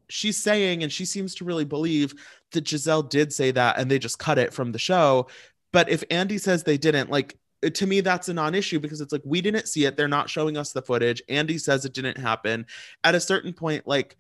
[0.08, 2.14] she's saying, and she seems to really believe
[2.52, 5.28] that Gizelle did say that and they just cut it from the show.
[5.72, 9.02] But if Andy says they didn't, like uh, to me, that's a non issue because
[9.02, 9.98] it's like we didn't see it.
[9.98, 11.22] They're not showing us the footage.
[11.30, 12.66] Andy says it didn't happen.
[13.04, 14.18] At a certain point, like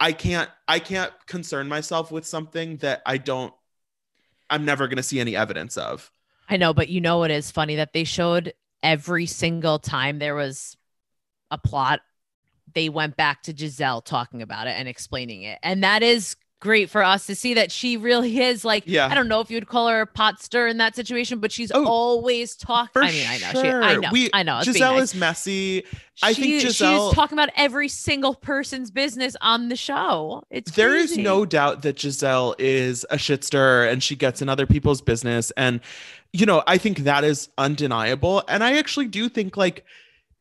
[0.00, 3.52] I can't, I can't concern myself with something that I don't,
[4.50, 6.10] I'm never going to see any evidence of.
[6.48, 10.34] I know, but you know what is funny that they showed every single time there
[10.34, 10.76] was
[11.50, 12.00] a plot,
[12.74, 15.58] they went back to Gizelle talking about it and explaining it.
[15.62, 19.06] And that is great for us to see that she really is like, Yeah.
[19.06, 21.52] I don't know if you would call her a pot stir in that situation, but
[21.52, 23.02] she's Oh, always talking.
[23.02, 24.54] I mean, I know, she, I know, We- I know.
[24.64, 25.02] Gizelle nice.
[25.02, 25.84] is messy.
[26.22, 30.42] I think Gizelle- she's talking about every single person's business on the show.
[30.50, 34.48] It's There is no doubt that Gizelle is a shit stirrer and she gets in
[34.48, 35.52] other people's business.
[35.56, 35.80] And,
[36.32, 38.42] you know, I think that is undeniable.
[38.48, 39.84] And I actually do think like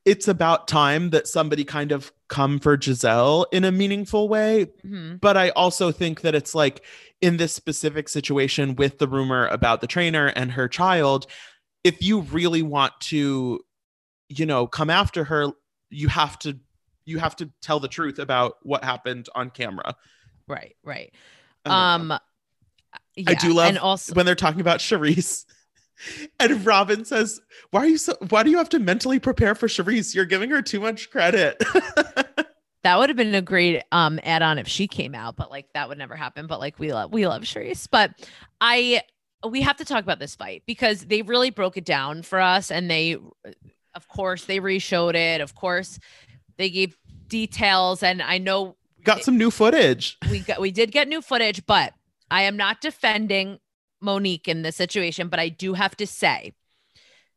[0.03, 4.67] it's about time that somebody kind of come for Gizelle in a meaningful way.
[4.85, 5.19] Mhm.
[5.21, 6.83] But I also think that it's like
[7.21, 11.27] in this specific situation with the rumor about the trainer and her child,
[11.83, 13.61] if you really want to,
[14.29, 15.51] you know, come after her,
[15.89, 16.59] you have to
[17.05, 19.95] you have to tell the truth about what happened on camera.
[20.47, 21.13] right, right.
[21.65, 21.71] Know.
[21.71, 22.11] Um,
[23.25, 25.45] I do love and also when they're talking about Charrisse.
[26.39, 28.15] And Robyn says, "Why are you so?
[28.29, 30.13] Why do you have to mentally prepare for Charrisse?
[30.13, 31.61] You're giving her too much credit."
[32.83, 35.89] That would have been a great um add-on if she came out, but like that
[35.89, 36.47] would never happen.
[36.47, 37.85] But like we love we love Charrisse.
[37.91, 38.11] But
[38.61, 39.01] I
[39.45, 42.71] we have to talk about this fight because they really broke it down for us
[42.71, 43.17] and they
[43.93, 45.41] of course they re-showed it.
[45.41, 45.99] Of course
[46.55, 46.95] they gave
[47.27, 50.17] details and I know Got some new footage.
[50.31, 51.93] we got we did get new footage, but
[52.31, 53.59] I am not defending
[54.01, 56.53] Monique in this situation, but I do have to say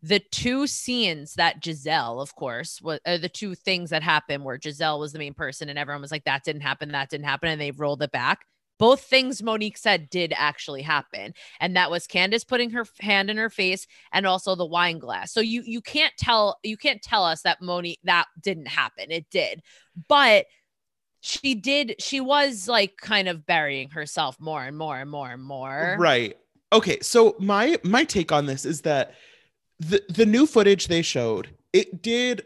[0.03, 4.99] the two scenes that Gizelle, of course, was the two things that happened where Gizelle
[4.99, 7.61] was the main person and everyone was like, that didn't happen, that didn't happen, and
[7.61, 8.47] they rolled it back.
[8.79, 11.35] Both things Monique said did actually happen.
[11.61, 15.33] And that was Candiace putting her hand in her face and also the wine glass.
[15.33, 19.11] So you you can't tell you can't tell us that Monique that didn't happen.
[19.11, 19.61] It did.
[20.09, 20.47] But
[21.21, 25.43] she did she was like kind of burying herself more and more and more and
[25.43, 25.97] more.
[25.99, 26.39] Right.
[26.73, 27.01] Okay.
[27.01, 29.15] So my my take on this is that
[29.79, 32.45] the the new footage they showed it did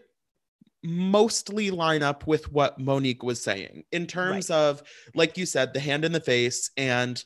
[0.82, 4.82] mostly line up with what Monique was saying in terms of
[5.14, 7.24] like you said the hand in the face and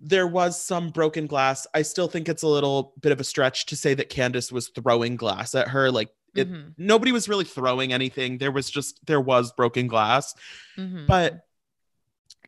[0.00, 1.66] there was some broken glass.
[1.74, 4.68] I still think it's a little bit of a stretch to say that Candiace was
[4.68, 8.38] throwing glass at her like it Mhm, nobody was really throwing anything.
[8.38, 10.34] There was just there was broken glass.
[10.76, 11.06] mhm.
[11.06, 11.46] But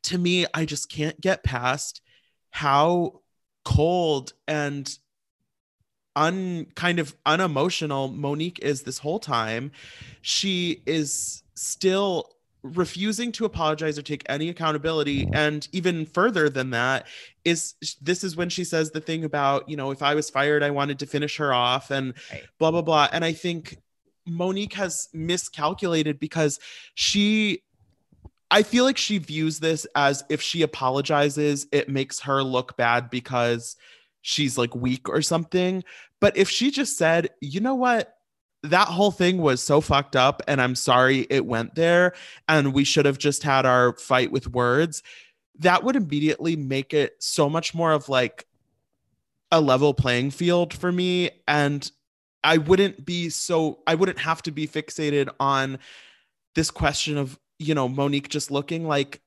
[0.05, 2.01] to me, I just can't get past
[2.51, 3.22] how
[3.65, 4.99] cold and
[6.15, 9.73] un kind of unemotional Monique is this whole time.
[10.21, 12.29] She is still
[12.63, 17.09] refusing to apologize or take any accountability and even further than that
[17.45, 20.63] is this is when she says the thing about you know if i was fired
[20.63, 22.45] i wanted to finish her off and Right.
[22.61, 23.79] blah blah blah and i think
[24.29, 26.61] monique has miscalculated because
[26.95, 27.65] she
[28.53, 33.09] I feel like she views this as if she apologizes, it makes her look bad
[33.09, 33.77] because
[34.21, 35.83] she's like weak or something.
[36.21, 38.15] But if she just said, you know what?
[38.63, 42.13] That whole thing was so fucked up, and I'm sorry it went there,
[42.47, 45.03] and we should have just had our fight with words,
[45.61, 48.47] that would immediately make it so much more of like
[49.51, 51.31] a level playing field for me.
[51.49, 51.91] And
[52.45, 55.79] I wouldn't be so, I wouldn't have to be fixated on
[56.55, 59.21] this question of you know Monique just looking like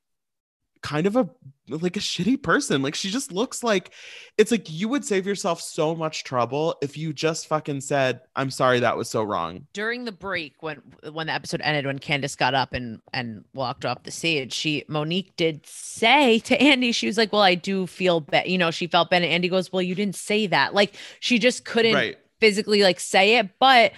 [0.82, 1.28] kind of a
[1.68, 2.80] like a shitty person.
[2.80, 3.92] Like she just looks like
[4.38, 8.50] it's like you would save yourself so much trouble if you just fucking said, "I'm
[8.50, 10.76] sorry, that was so wrong." During the break, when
[11.12, 14.84] when the episode ended, when Candiace got up and and walked off the stage, she
[14.86, 18.70] Monique did say to Andy, she was like, "Well, I do feel bad." You know,
[18.70, 21.94] she felt bad, and Andy goes, "Well, you didn't say that." Like she just couldn't
[21.94, 22.16] Right.
[22.38, 23.92] physically like say it, but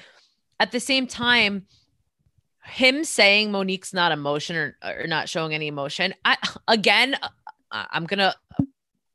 [0.58, 1.66] at the same time
[2.68, 6.14] him saying Monique's not emotion or, or not showing any emotion.
[6.24, 7.28] I again, uh,
[7.70, 8.34] I- I'm gonna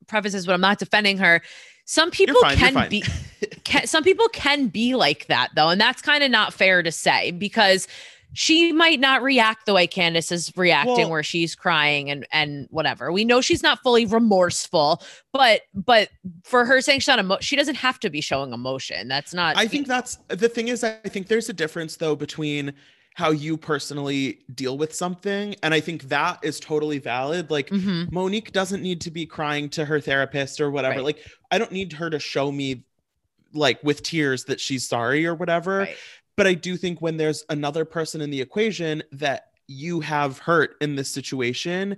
[0.08, 1.42] preface this, but I'm not defending her.
[1.86, 3.04] Some people fine, can be,
[3.64, 6.92] can, some people can be like that though, and that's kind of not fair to
[6.92, 7.88] say because
[8.36, 12.68] she might not react the way Candiace is reacting, Well- where she's crying and and
[12.72, 13.12] whatever.
[13.12, 16.10] We know she's not fully remorseful, but but
[16.44, 19.08] for her saying she's not emo- she doesn't have to be showing emotion.
[19.08, 19.58] That's not.
[19.58, 22.74] I think that's the thing is I think there's a difference though between
[23.16, 27.52] how you personally deal with something and I think that is totally valid.
[27.52, 28.12] Like Mhm.
[28.12, 30.96] Monique doesn't need to be crying to her therapist or whatever.
[30.96, 31.04] Right.
[31.04, 32.86] Like I don't need her to show me
[33.54, 35.80] like with tears that she's sorry or whatever.
[35.80, 35.96] Right.
[36.36, 40.76] But I do think when there's another person in the equation that you have hurt
[40.82, 41.98] in this situation,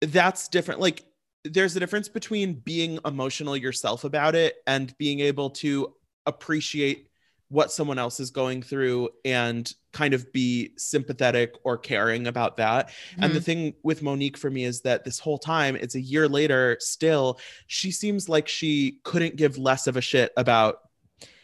[0.00, 0.80] that's different.
[0.80, 1.04] Like
[1.44, 5.94] there's a difference between being emotional yourself about it and being able to
[6.26, 7.08] appreciate
[7.48, 12.92] what someone else is going through and kind of be sympathetic or caring about that.
[13.20, 13.44] And the mm-hmm.
[13.44, 17.40] thing with Monique for me is that this whole time, it's a year later, still,
[17.66, 20.82] she seems like she couldn't give less of a shit about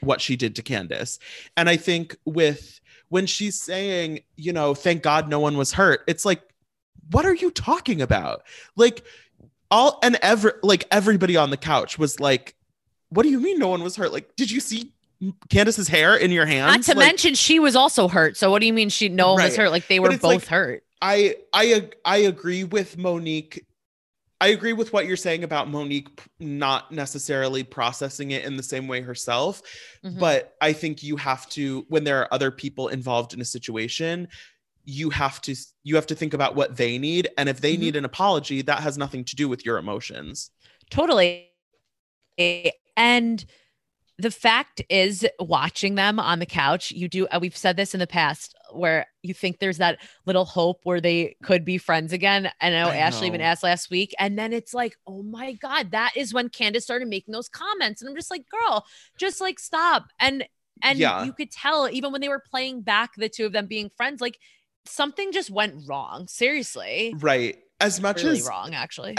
[0.01, 1.19] what she did to Candiace.
[1.57, 6.03] And I think with when she's saying, you know, thank God no one was hurt,
[6.07, 6.41] it's like,
[7.11, 8.43] what are you talking about?
[8.77, 9.03] Like,
[9.73, 12.55] all and every like everybody on the couch was like,
[13.09, 14.13] what do you mean no one was hurt?
[14.13, 14.94] Like, did you see
[15.51, 16.89] Candiace's hair in your hands.
[16.89, 18.37] Not to Like, mention she was also hurt.
[18.37, 19.71] So what do you mean she no one was hurt?
[19.71, 20.85] Like they were both like- hurt.
[21.01, 23.65] I I I agree with Monique.
[24.41, 28.89] I agree with what you're saying about Monique not necessarily processing it in the same
[28.89, 29.63] way herself,
[30.05, 30.19] Mhm.
[30.19, 34.29] but I think you have to when there are other people involved in a situation,
[34.85, 37.81] you have to you have to think about what they need and if they Mhm.
[37.81, 40.51] need an apology, that has nothing to do with your emotions.
[40.91, 41.49] totally.
[42.97, 43.45] And
[44.19, 47.27] the fact is, watching them on the couch, you do.
[47.29, 51.01] uh, We've said this in the past, where you think there's that little hope where
[51.01, 52.51] they could be friends again.
[52.61, 55.55] And I know I Ashley even asked last week, and then it's like, oh my
[55.55, 58.85] god, that is when Candiace started making those comments, and I'm just like, girl,
[59.19, 60.07] just like stop.
[60.21, 60.47] And
[60.83, 61.25] and Yeah.
[61.25, 64.21] you could tell even when they were playing back the two of them being friends,
[64.21, 64.39] like
[64.87, 66.29] something just went wrong.
[66.29, 67.59] Seriously, Right.
[67.81, 69.17] As much really as wrong, actually.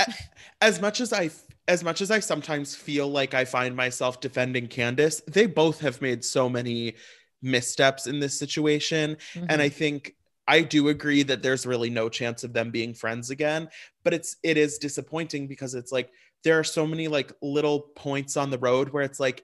[0.62, 1.30] as much as I
[1.68, 6.02] as much as I sometimes feel like I find myself defending Candiace, they both have
[6.02, 6.96] made so many
[7.42, 9.18] missteps in this situation.
[9.50, 9.66] And Mhm.
[9.66, 10.16] I think
[10.48, 13.70] I do agree that there's really no chance of them being friends again.
[14.04, 16.12] But it's it is disappointing because it's like
[16.44, 19.44] there are so many like little points on the road where it's like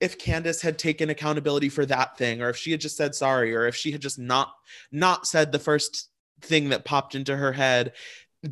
[0.00, 3.54] if Candiace had taken accountability for that thing, or if she had just said sorry,
[3.54, 4.52] or if she had just not
[4.92, 6.10] not said the first
[6.42, 7.92] thing that popped into her head,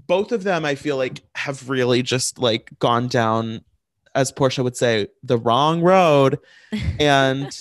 [0.06, 3.62] both of them I feel like have really just like gone down,
[4.14, 6.38] as Porsha would say, the wrong road.
[6.98, 7.56] And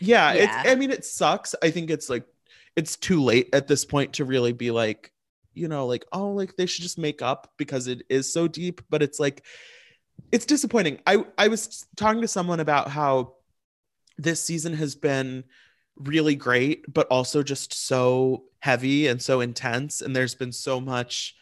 [0.00, 0.44] yeah, Yeah.
[0.44, 1.54] it's I mean it sucks.
[1.62, 2.24] I think it's like
[2.76, 5.12] it's too late at this point to really be like,
[5.54, 8.80] you know, like, oh, like they should just make up because it is so deep.
[8.90, 9.44] But it's like
[10.32, 11.00] it's disappointing.
[11.06, 13.34] I I was talking to someone about how
[14.18, 15.44] this season has been
[15.96, 20.00] really great, but also just so heavy and so intense.
[20.00, 21.34] And there's been so much,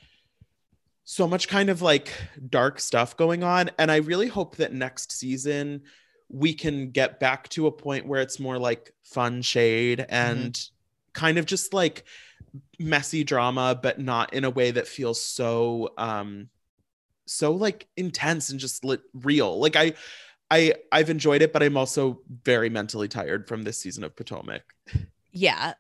[1.09, 2.13] so much kind of like
[2.51, 3.71] dark stuff going on.
[3.79, 5.83] And I really hope that next season
[6.29, 10.61] we can get back to a point where it's more like fun shade and
[11.13, 12.05] kind of just like
[12.81, 16.49] messy drama, but not in a way that feels so um
[17.25, 19.61] so like intense and just lit real.
[19.61, 19.95] Like I
[20.51, 24.63] I I've enjoyed it, but I'm also very mentally tired from this season of Potomac.
[25.31, 25.75] yeah.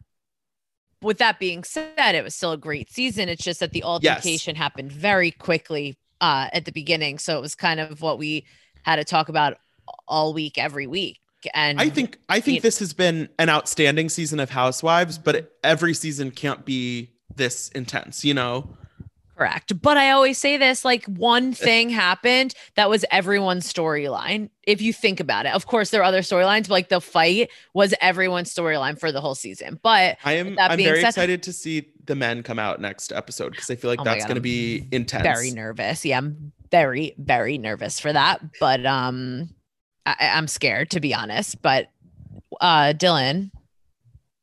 [1.02, 3.28] With that being said, it was still a great season.
[3.28, 7.54] It's just that the altercation happened very quickly uh, at the beginning, so it was
[7.54, 8.46] kind of what we
[8.82, 9.58] had to talk about
[10.08, 11.20] all week, every week.
[11.54, 15.94] And I think I think this has been an outstanding season of Housewives, but every
[15.94, 18.76] season can't be this intense, you know?
[19.36, 24.50] Correct, but I always say this: like one thing happened that was everyone's storyline.
[24.62, 27.50] If you think about it, of course there are other storylines, but like the fight
[27.74, 29.78] was everyone's storyline for the whole season.
[29.82, 33.50] But I am I'm very said- excited to see the men come out next episode
[33.50, 35.24] because I feel like Oh that's going to be intense.
[35.24, 36.04] very nervous.
[36.04, 38.40] Yeah, I'm very, very nervous for that.
[38.60, 39.50] But um,
[40.04, 41.60] I, I'm scared to be honest.
[41.62, 41.90] But
[42.60, 43.50] uh, Dylan,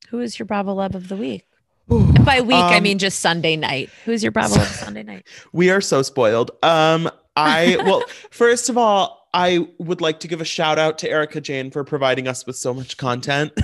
[0.09, 1.45] who is your Bravo love of the week?
[1.89, 3.89] And by week, I Um, mean just Sunday night.
[4.05, 5.27] Who's your Bravo of Sunday night?
[5.51, 6.51] We are so spoiled.
[6.63, 11.09] Um, I well, first of all, I would like to give a shout out to
[11.09, 13.51] Erica Jayne for providing us with so much content.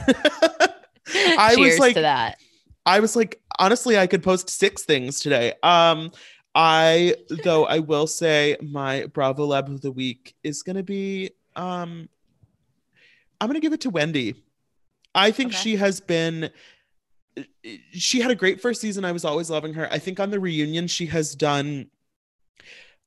[1.15, 2.37] I was Cheers like- to that.
[2.85, 5.53] I was like, honestly, I could post six things today.
[5.63, 6.11] Um,
[6.55, 12.09] I though I will say my Bravo Lab of the week is gonna be um
[13.39, 14.35] I'm gonna give it to Wendy.
[15.13, 15.61] I think Okay.
[15.61, 16.49] she has been
[17.91, 19.05] she had a great first season.
[19.05, 19.87] I was always loving her.
[19.91, 21.89] I think on the reunion, she has done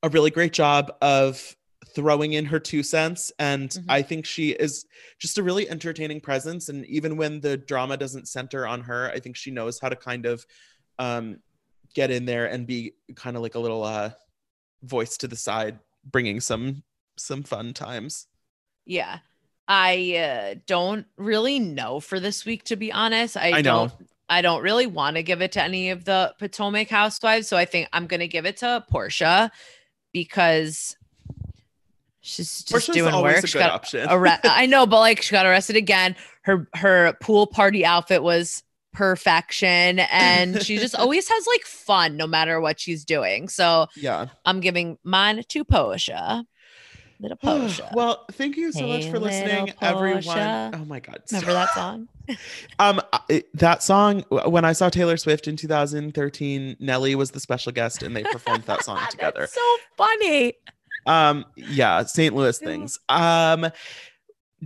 [0.01, 1.55] a really great job of
[1.95, 3.31] throwing in her two cents.
[3.37, 3.85] And Mhm.
[3.87, 4.85] I think she is
[5.19, 6.69] just a really entertaining presence.
[6.69, 9.95] And even when the drama doesn't center on her, I think she knows how to
[9.95, 10.45] kind of
[10.99, 11.39] um,
[11.93, 14.11] get in there and be kind of like a little uh,
[14.81, 16.83] voice to the side, bringing some
[17.17, 18.27] some fun times.
[18.85, 19.19] Yeah.
[19.67, 23.37] I uh, don't really know for this week, to be honest.
[23.37, 23.87] I, I know.
[23.87, 24.09] don't.
[24.33, 27.65] I don't really want to give it to any of the Potomac housewives, so I
[27.65, 29.51] think I'm gonna give it to Porsha
[30.11, 30.95] because
[32.21, 33.43] she's just Porsha's doing work.
[33.43, 34.07] a She good got option.
[34.09, 36.15] arre- I know, but like she got arrested again.
[36.41, 38.63] Her her pool party outfit was
[38.93, 43.49] perfection, and she just always has like fun no matter what she's doing.
[43.49, 44.27] So yeah.
[44.45, 46.43] I'm giving mine to Porsha.
[47.19, 47.91] Little Porsha.
[47.93, 50.75] well, thank you so much for listening, everyone.
[50.75, 51.21] Oh my god.
[51.31, 52.07] Remember that song?
[52.79, 53.01] Um,
[53.53, 58.15] that song when I saw Taylor Swift in 2013, Nelly was the special guest, and
[58.15, 59.41] they performed that song together.
[59.41, 60.53] That's so funny.
[61.05, 62.33] Um, yeah, St.
[62.33, 62.97] Louis things.
[63.09, 63.69] Um,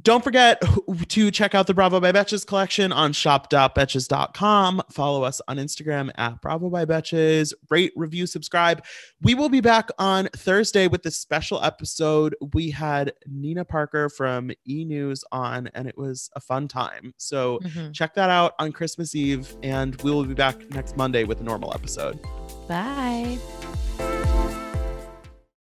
[0.04, 0.62] don't forget
[1.10, 4.82] to check out the Bravo by Betches collection on shop.betches.com.
[4.92, 7.54] Follow us on Instagram at Bravo by Betches.
[7.70, 8.84] Rate, review, subscribe.
[9.22, 12.36] We will be back on Thursday with this special episode.
[12.54, 17.14] We had Nina Parker from E News on, and it was a fun time.
[17.18, 17.94] So Mhm.
[17.94, 21.44] check that out on Christmas Eve, and we will be back next Monday with a
[21.44, 22.20] normal episode.
[22.68, 23.38] Bye.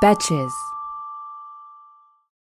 [0.00, 0.72] Betches.